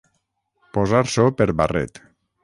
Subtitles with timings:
[0.77, 2.01] Posar-s'ho per barret.